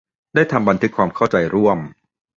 [0.35, 1.77] ได้ทำบันทึกความเข้าใจร่วม